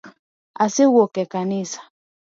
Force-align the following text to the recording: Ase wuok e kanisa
Ase 0.63 0.83
wuok 0.93 1.13
e 1.23 1.25
kanisa 1.33 1.81